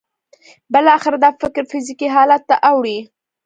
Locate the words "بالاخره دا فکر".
0.73-1.63